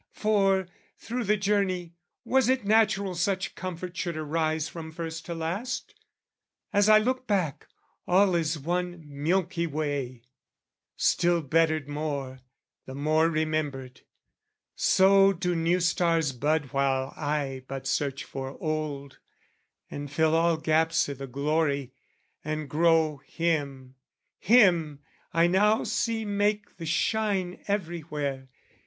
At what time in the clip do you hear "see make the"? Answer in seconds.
25.83-26.87